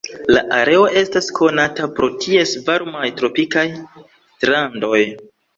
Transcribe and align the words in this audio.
La 0.35 0.41
areo 0.59 0.87
estas 1.01 1.27
konata 1.41 1.89
pro 1.99 2.09
ties 2.25 2.55
varmaj 2.71 3.13
tropikaj 3.21 3.67
strandoj. 3.99 5.05